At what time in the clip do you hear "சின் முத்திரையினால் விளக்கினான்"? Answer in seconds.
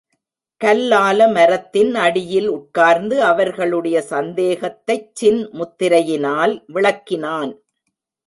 5.13-7.51